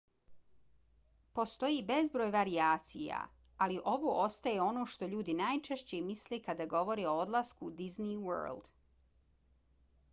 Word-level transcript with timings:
postoji 1.39 1.81
bezbroj 1.89 2.29
varijacija 2.35 3.19
ali 3.65 3.77
ovo 3.91 4.13
ostaje 4.21 4.63
ono 4.67 4.85
što 4.93 5.09
ljudi 5.11 5.35
najčešće 5.41 5.99
misle 6.07 6.39
kada 6.47 6.67
govore 6.73 7.05
o 7.11 7.13
odlasku 7.25 7.67
u 7.69 7.75
disney 7.83 8.17
world 8.31 8.73